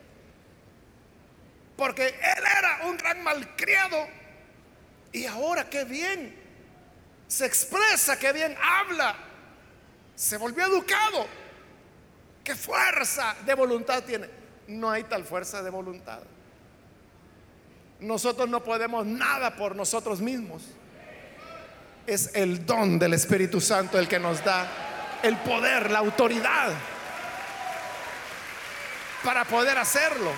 [1.77, 4.09] Porque él era un gran malcriado
[5.13, 6.35] y ahora qué bien
[7.29, 9.15] se expresa, qué bien habla,
[10.17, 11.27] se volvió educado.
[12.43, 14.29] ¿Qué fuerza de voluntad tiene?
[14.67, 16.21] No hay tal fuerza de voluntad.
[18.01, 20.63] Nosotros no podemos nada por nosotros mismos.
[22.07, 24.67] Es el don del Espíritu Santo el que nos da
[25.23, 26.73] el poder, la autoridad
[29.23, 30.33] para poder hacerlo.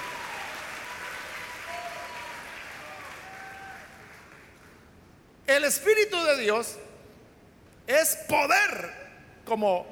[5.50, 6.76] El Espíritu de Dios
[7.84, 8.88] es poder,
[9.44, 9.84] como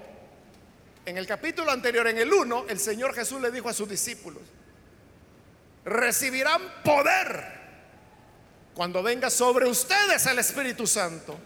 [1.04, 4.40] en el capítulo anterior, en el 1, el Señor Jesús le dijo a sus discípulos,
[5.84, 7.58] recibirán poder
[8.72, 11.36] cuando venga sobre ustedes el Espíritu Santo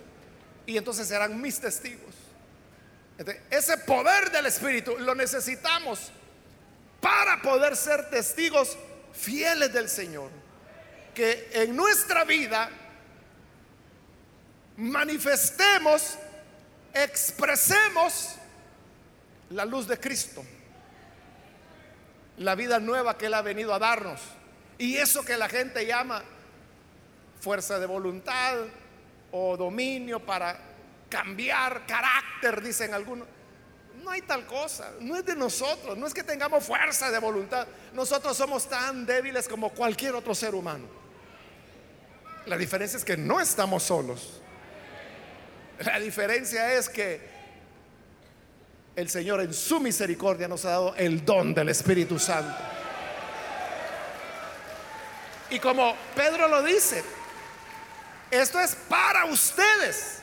[0.66, 2.14] y entonces serán mis testigos.
[3.48, 6.12] ese poder del Espíritu lo necesitamos
[7.00, 8.76] para poder ser testigos
[9.14, 10.28] fieles del Señor.
[11.14, 12.81] Que en nuestra vida
[14.82, 16.18] manifestemos,
[16.92, 18.34] expresemos
[19.50, 20.44] la luz de Cristo,
[22.38, 24.20] la vida nueva que Él ha venido a darnos.
[24.78, 26.22] Y eso que la gente llama
[27.40, 28.56] fuerza de voluntad
[29.30, 30.58] o dominio para
[31.08, 33.28] cambiar carácter, dicen algunos.
[34.02, 37.68] No hay tal cosa, no es de nosotros, no es que tengamos fuerza de voluntad.
[37.92, 40.86] Nosotros somos tan débiles como cualquier otro ser humano.
[42.46, 44.41] La diferencia es que no estamos solos.
[45.84, 47.20] La diferencia es que
[48.94, 52.54] el Señor en su misericordia nos ha dado el don del Espíritu Santo.
[55.50, 57.02] Y como Pedro lo dice,
[58.30, 60.20] esto es para ustedes,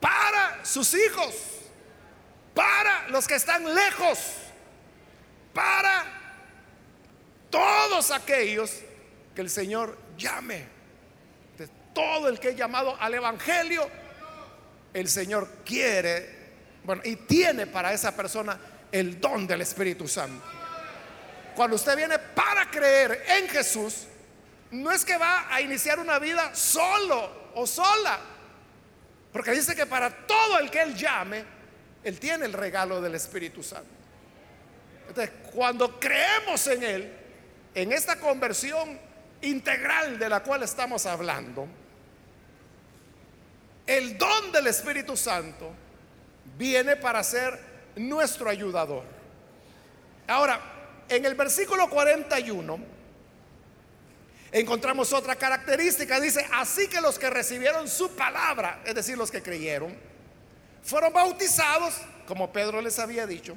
[0.00, 1.34] para sus hijos,
[2.54, 4.18] para los que están lejos,
[5.54, 6.04] para
[7.50, 8.72] todos aquellos
[9.34, 10.66] que el Señor llame.
[11.56, 13.88] De todo el que he llamado al Evangelio,
[14.98, 16.38] el Señor quiere
[16.88, 18.58] bueno, y tiene para esa persona
[18.90, 20.42] el don del Espíritu Santo.
[21.54, 24.06] Cuando usted viene para creer en Jesús,
[24.70, 28.18] no es que va a iniciar una vida solo o sola,
[29.32, 31.44] porque dice que para todo el que Él llame,
[32.02, 33.90] Él tiene el regalo del Espíritu Santo.
[35.08, 37.12] Entonces, cuando creemos en Él,
[37.74, 38.98] en esta conversión
[39.42, 41.68] integral de la cual estamos hablando,
[43.88, 45.72] el don del Espíritu Santo
[46.58, 47.58] viene para ser
[47.96, 49.02] nuestro ayudador.
[50.26, 50.60] Ahora,
[51.08, 52.78] en el versículo 41
[54.52, 56.20] encontramos otra característica.
[56.20, 59.96] Dice, así que los que recibieron su palabra, es decir, los que creyeron,
[60.82, 61.94] fueron bautizados,
[62.26, 63.56] como Pedro les había dicho,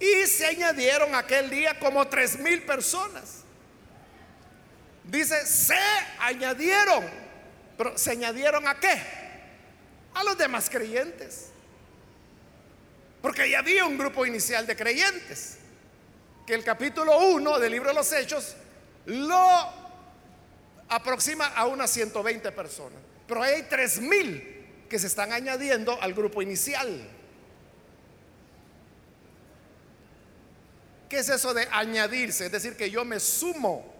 [0.00, 3.44] y se añadieron aquel día como tres mil personas.
[5.04, 5.78] Dice, se
[6.18, 7.04] añadieron,
[7.76, 9.27] pero ¿se añadieron a qué?
[10.18, 11.50] A los demás creyentes.
[13.22, 15.58] Porque ya había un grupo inicial de creyentes,
[16.44, 18.56] que el capítulo 1 del libro de los Hechos
[19.06, 19.48] lo
[20.88, 22.98] aproxima a unas 120 personas.
[23.28, 27.00] Pero hay 3000 que se están añadiendo al grupo inicial.
[31.08, 32.46] ¿Qué es eso de añadirse?
[32.46, 33.94] Es decir, que yo me sumo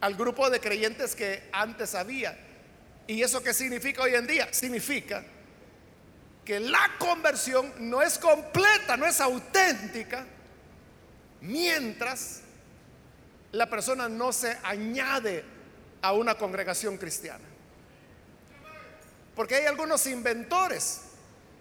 [0.00, 2.38] al grupo de creyentes que antes había.
[3.06, 4.52] ¿Y eso qué significa hoy en día?
[4.52, 5.24] Significa
[6.44, 10.26] que la conversión no es completa, no es auténtica,
[11.40, 12.40] mientras
[13.52, 15.44] la persona no se añade
[16.00, 17.44] a una congregación cristiana.
[19.36, 21.02] Porque hay algunos inventores,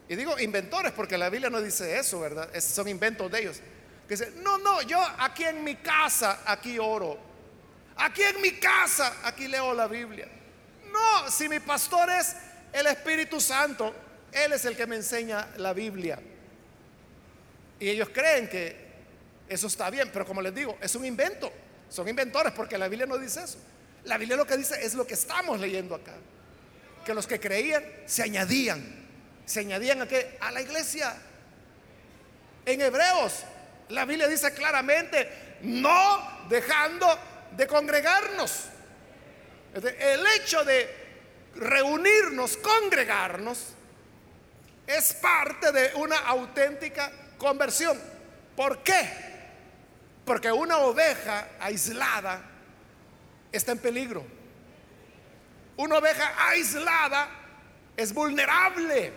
[0.10, 2.50] y digo inventores porque la Biblia no dice eso, ¿verdad?
[2.60, 3.62] son inventos de ellos.
[4.08, 7.18] Que dicen, no, no, yo aquí en mi casa, aquí oro.
[7.96, 10.28] Aquí en mi casa, aquí leo la Biblia.
[10.92, 12.36] No, si mi pastor es
[12.74, 13.94] el Espíritu Santo,
[14.32, 16.20] Él es el que me enseña la Biblia.
[17.80, 18.92] Y ellos creen que
[19.50, 21.52] eso está bien, pero como les digo, es un invento.
[21.90, 23.58] Son inventores porque la Biblia no dice eso.
[24.06, 26.14] La Biblia lo que dice es lo que estamos leyendo acá.
[27.06, 29.02] Que los que creían se añadían.
[29.46, 30.38] Se añadían a qué?
[30.40, 31.14] A la iglesia.
[32.66, 33.44] En Hebreos,
[33.90, 37.08] la Biblia dice claramente, no dejando
[37.58, 38.66] de congregarnos.
[39.74, 41.02] El hecho de
[41.56, 43.68] reunirnos, congregarnos,
[44.86, 47.98] es parte de una auténtica conversión.
[48.56, 49.32] ¿Por qué?
[50.26, 52.42] Porque una oveja aislada
[53.52, 54.26] está en peligro.
[55.78, 57.30] Una oveja aislada
[57.96, 59.14] es vulnerable.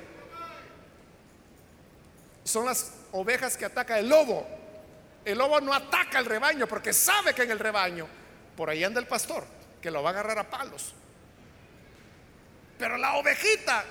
[2.45, 4.47] Son las ovejas que ataca el lobo.
[5.25, 8.07] El lobo no ataca al rebaño porque sabe que en el rebaño
[8.57, 9.45] por ahí anda el pastor
[9.85, 10.95] que lo va a agarrar a palos.
[12.79, 13.85] Pero la ovejita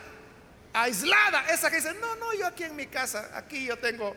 [0.74, 4.16] aislada, esa que dice, no, no, yo aquí en mi casa, aquí yo tengo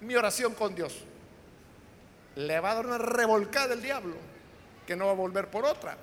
[0.00, 1.04] mi oración con Dios
[2.36, 4.16] le va a dar una revolcada el diablo
[4.86, 5.98] que no va a volver por otra.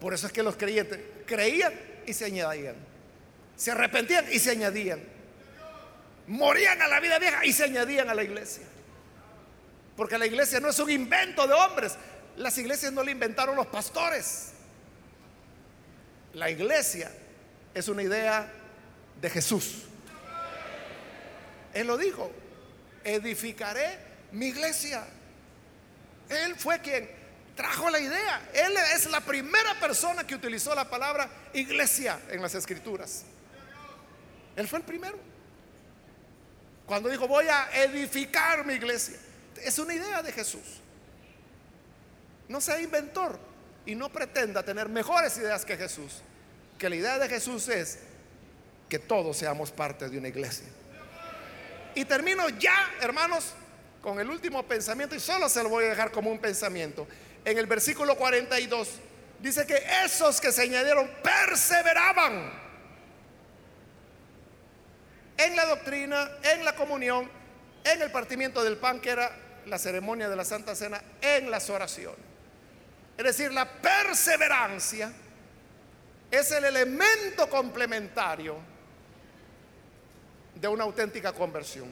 [0.00, 1.72] Por eso es que los creyentes creían
[2.06, 2.76] y se añadían.
[3.56, 5.02] Se arrepentían y se añadían.
[6.28, 8.64] Morían a la vida vieja y se añadían a la iglesia.
[9.96, 11.96] Porque la iglesia no es un invento de hombres.
[12.36, 14.52] Las iglesias no le inventaron los pastores.
[16.34, 17.10] La iglesia
[17.74, 18.50] es una idea
[19.20, 19.84] de Jesús.
[21.74, 22.30] Él lo dijo,
[23.04, 23.98] edificaré
[24.32, 25.04] mi iglesia.
[26.28, 27.10] Él fue quien
[27.54, 28.50] trajo la idea.
[28.54, 33.24] Él es la primera persona que utilizó la palabra iglesia en las escrituras.
[34.56, 35.18] Él fue el primero.
[36.86, 39.16] Cuando dijo, voy a edificar mi iglesia.
[39.62, 40.81] Es una idea de Jesús.
[42.52, 43.38] No sea inventor
[43.86, 46.20] y no pretenda tener mejores ideas que Jesús.
[46.78, 48.00] Que la idea de Jesús es
[48.90, 50.66] que todos seamos parte de una iglesia.
[51.94, 53.54] Y termino ya, hermanos,
[54.02, 57.08] con el último pensamiento y solo se lo voy a dejar como un pensamiento.
[57.42, 59.00] En el versículo 42
[59.40, 62.52] dice que esos que se añadieron perseveraban
[65.38, 67.30] en la doctrina, en la comunión,
[67.82, 69.34] en el partimiento del pan, que era
[69.64, 72.31] la ceremonia de la Santa Cena, en las oraciones.
[73.16, 75.12] Es decir, la perseverancia
[76.30, 78.56] es el elemento complementario
[80.54, 81.88] de una auténtica conversión.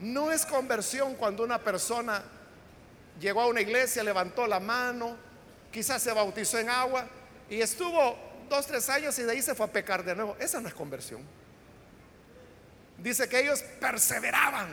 [0.00, 2.22] No es conversión cuando una persona
[3.20, 5.16] llegó a una iglesia, levantó la mano,
[5.70, 7.06] quizás se bautizó en agua
[7.48, 8.18] y estuvo
[8.48, 10.36] dos, tres años y de ahí se fue a pecar de nuevo.
[10.40, 11.22] Esa no es conversión.
[12.98, 14.68] Dice que ellos perseveraban,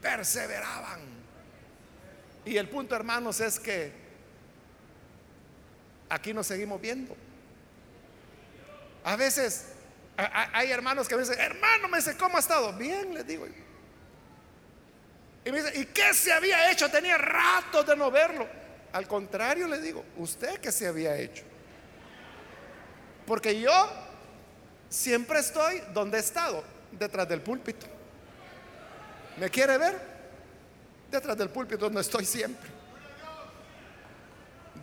[0.00, 1.00] perseveraban.
[2.44, 4.03] Y el punto, hermanos, es que
[6.14, 7.16] aquí nos seguimos viendo.
[9.04, 9.66] A veces
[10.16, 12.72] hay hermanos que me dicen, hermano, me dice, ¿cómo ha estado?
[12.72, 13.46] Bien, les digo.
[15.44, 16.90] Y me dice, ¿y qué se había hecho?
[16.90, 18.46] Tenía rato de no verlo.
[18.92, 21.42] Al contrario, le digo, ¿usted qué se había hecho?
[23.26, 23.90] Porque yo
[24.88, 27.86] siempre estoy donde he estado, detrás del púlpito.
[29.36, 30.14] ¿Me quiere ver?
[31.14, 32.68] detrás del púlpito donde estoy siempre.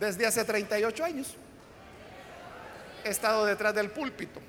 [0.02, 1.36] Desde hace 38 años
[3.04, 4.40] he estado detrás del púlpito.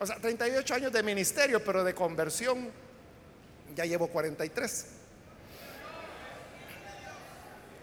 [0.00, 2.68] O sea, 38 años de ministerio, pero de conversión
[3.76, 4.86] ya llevo 43.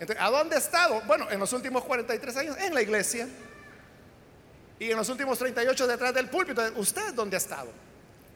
[0.01, 1.01] Entonces, ¿a dónde he estado?
[1.07, 3.29] Bueno, en los últimos 43 años en la iglesia.
[4.77, 6.61] Y en los últimos 38 detrás del púlpito.
[6.75, 7.69] ¿Usted dónde ha estado?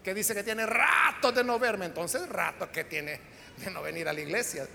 [0.01, 1.83] Que dice que tiene rato de no verme.
[1.83, 3.19] Entonces, rato que tiene
[3.57, 4.65] de no venir a la iglesia.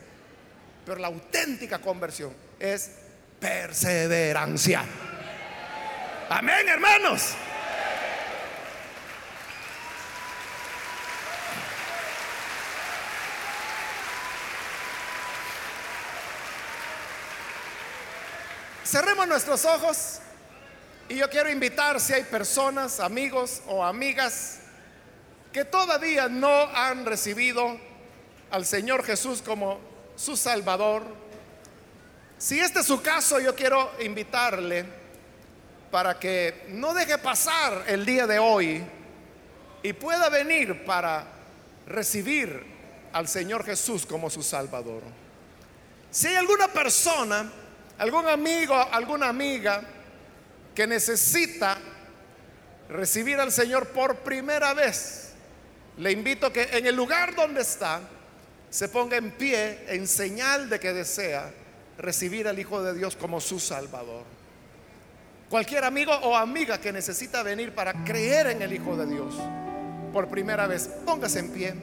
[0.85, 3.09] Pero la auténtica conversión es
[3.41, 4.85] perseverancia.
[6.29, 7.35] Amén, hermanos.
[18.85, 20.19] Cerremos nuestros ojos
[21.09, 24.59] y yo quiero invitar si hay personas, amigos o amigas
[25.53, 27.79] que todavía no han recibido
[28.51, 29.81] al Señor Jesús como
[30.17, 31.30] su Salvador.
[32.41, 34.87] Si este es su caso, yo quiero invitarle
[35.91, 38.83] para que no deje pasar el día de hoy
[39.83, 41.23] y pueda venir para
[41.87, 42.65] recibir
[43.13, 45.03] al Señor Jesús como su Salvador.
[46.11, 47.53] Si hay alguna persona
[47.99, 49.83] algún amigo, alguna amiga
[50.75, 51.77] que necesita
[52.89, 55.33] recibir al Señor por primera vez,
[55.99, 58.01] le invito que en el lugar donde está
[58.71, 61.60] se ponga en pie en señal de que desea
[62.01, 64.25] recibir al Hijo de Dios como su Salvador.
[65.49, 69.35] Cualquier amigo o amiga que necesita venir para creer en el Hijo de Dios
[70.13, 71.75] por primera vez, póngase en pie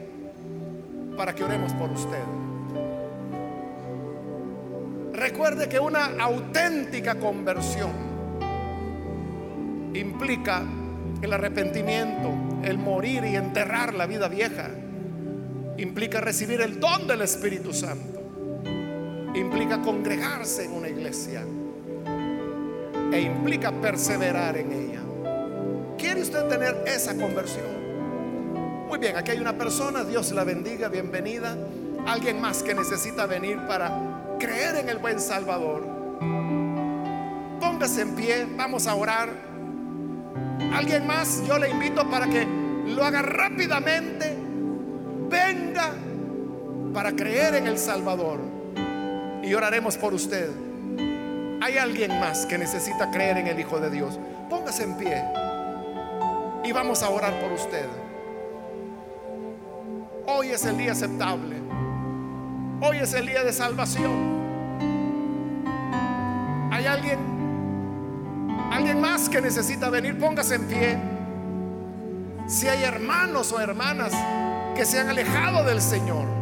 [1.16, 2.22] para que oremos por usted.
[5.12, 7.90] Recuerde que una auténtica conversión
[9.94, 10.62] implica
[11.20, 14.70] el arrepentimiento, el morir y enterrar la vida vieja.
[15.76, 18.17] Implica recibir el don del Espíritu Santo.
[19.38, 21.44] Implica congregarse en una iglesia.
[23.12, 25.00] E implica perseverar en ella.
[25.96, 27.66] ¿Quiere usted tener esa conversión?
[28.88, 31.56] Muy bien, aquí hay una persona, Dios la bendiga, bienvenida.
[32.04, 35.86] Alguien más que necesita venir para creer en el buen Salvador.
[37.60, 39.28] Póngase en pie, vamos a orar.
[40.74, 42.44] Alguien más, yo le invito para que
[42.86, 44.36] lo haga rápidamente.
[45.30, 45.92] Venga
[46.92, 48.57] para creer en el Salvador.
[49.48, 50.50] Y oraremos por usted.
[51.62, 54.18] Hay alguien más que necesita creer en el Hijo de Dios.
[54.50, 55.24] Póngase en pie.
[56.64, 57.86] Y vamos a orar por usted.
[60.26, 61.56] Hoy es el día aceptable.
[62.82, 64.38] Hoy es el día de salvación.
[66.70, 67.18] ¿Hay alguien?
[68.70, 70.18] ¿Alguien más que necesita venir?
[70.18, 70.98] Póngase en pie.
[72.46, 74.12] Si hay hermanos o hermanas
[74.76, 76.37] que se han alejado del Señor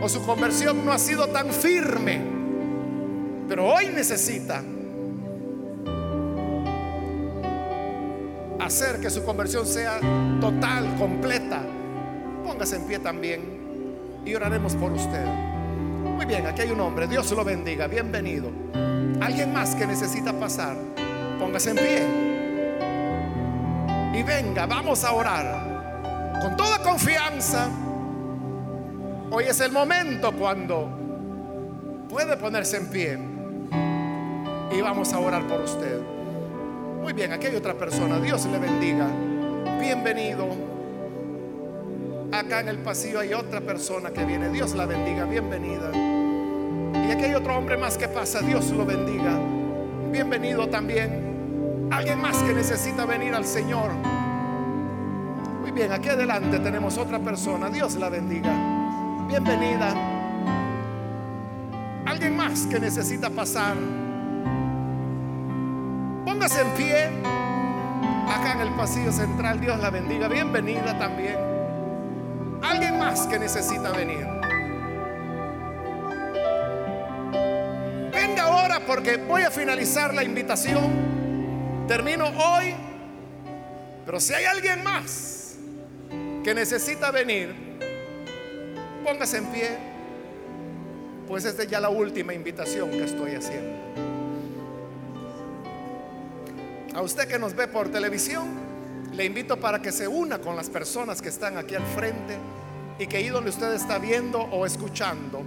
[0.00, 2.20] o su conversión no ha sido tan firme,
[3.48, 4.62] pero hoy necesita
[8.60, 9.98] hacer que su conversión sea
[10.40, 11.62] total, completa,
[12.44, 13.40] póngase en pie también
[14.24, 15.24] y oraremos por usted.
[16.04, 18.50] Muy bien, aquí hay un hombre, Dios lo bendiga, bienvenido.
[19.20, 20.76] Alguien más que necesita pasar,
[21.38, 22.30] póngase en pie.
[24.18, 27.68] Y venga, vamos a orar con toda confianza.
[29.32, 30.88] Hoy es el momento cuando
[32.08, 33.18] puede ponerse en pie.
[34.76, 36.00] Y vamos a orar por usted.
[37.00, 38.18] Muy bien, aquí hay otra persona.
[38.18, 39.06] Dios le bendiga.
[39.80, 40.48] Bienvenido.
[42.32, 44.48] Acá en el pasillo hay otra persona que viene.
[44.48, 45.24] Dios la bendiga.
[45.26, 45.92] Bienvenida.
[45.94, 48.40] Y aquí hay otro hombre más que pasa.
[48.40, 49.38] Dios lo bendiga.
[50.10, 51.88] Bienvenido también.
[51.92, 53.92] Alguien más que necesita venir al Señor.
[55.60, 57.70] Muy bien, aquí adelante tenemos otra persona.
[57.70, 58.79] Dios la bendiga.
[59.30, 59.94] Bienvenida.
[62.04, 63.76] Alguien más que necesita pasar.
[66.24, 67.10] Póngase en pie.
[68.26, 69.60] Acá en el pasillo central.
[69.60, 70.26] Dios la bendiga.
[70.26, 71.36] Bienvenida también.
[72.60, 74.26] Alguien más que necesita venir.
[78.12, 81.86] Venga ahora porque voy a finalizar la invitación.
[81.86, 82.74] Termino hoy.
[84.04, 85.54] Pero si hay alguien más
[86.42, 87.69] que necesita venir,
[89.04, 89.78] póngase en pie.
[91.28, 93.78] Pues esta es ya la última invitación que estoy haciendo.
[96.94, 98.48] A usted que nos ve por televisión,
[99.12, 102.36] le invito para que se una con las personas que están aquí al frente
[102.98, 105.42] y que ahí donde usted está viendo o escuchando,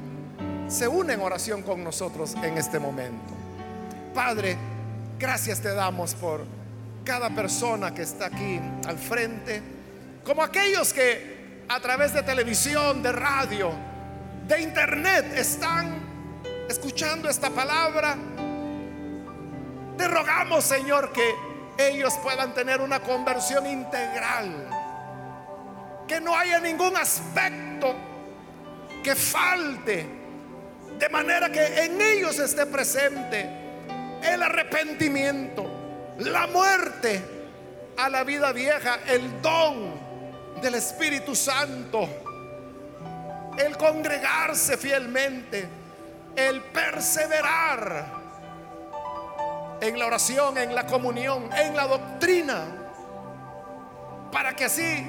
[0.67, 3.33] se une en oración con nosotros en este momento.
[4.13, 4.57] Padre,
[5.19, 6.45] gracias te damos por
[7.03, 9.61] cada persona que está aquí al frente,
[10.23, 11.32] como aquellos que
[11.69, 13.71] a través de televisión, de radio,
[14.47, 16.01] de internet están
[16.69, 18.17] escuchando esta palabra,
[19.97, 21.33] te rogamos, Señor, que
[21.77, 24.69] ellos puedan tener una conversión integral.
[26.07, 27.95] Que no haya ningún aspecto
[29.03, 30.21] que falte.
[30.97, 33.49] De manera que en ellos esté presente
[34.21, 35.65] el arrepentimiento,
[36.19, 37.21] la muerte
[37.97, 40.02] a la vida vieja, el don
[40.61, 42.07] del Espíritu Santo,
[43.57, 45.67] el congregarse fielmente,
[46.35, 48.05] el perseverar
[49.81, 52.63] en la oración, en la comunión, en la doctrina,
[54.31, 55.05] para que así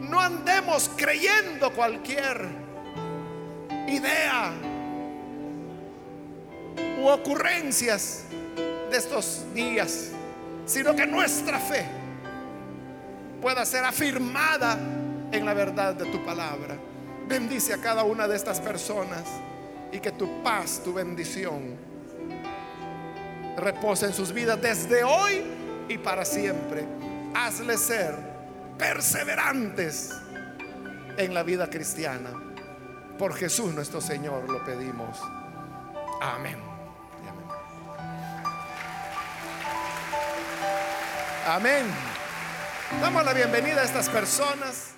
[0.00, 2.46] no andemos creyendo cualquier
[3.88, 4.52] idea
[7.00, 8.24] u ocurrencias
[8.90, 10.10] de estos días,
[10.66, 12.01] sino que nuestra fe
[13.42, 14.78] pueda ser afirmada
[15.32, 16.78] en la verdad de tu palabra.
[17.26, 19.24] Bendice a cada una de estas personas
[19.90, 21.76] y que tu paz, tu bendición
[23.56, 25.42] reposa en sus vidas desde hoy
[25.88, 26.86] y para siempre.
[27.34, 28.14] Hazle ser
[28.78, 30.12] perseverantes
[31.16, 32.30] en la vida cristiana.
[33.18, 35.18] Por Jesús nuestro Señor lo pedimos.
[36.20, 36.56] Amén.
[41.46, 42.11] Amén.
[43.00, 44.94] Damos la bienvenida a estas personas.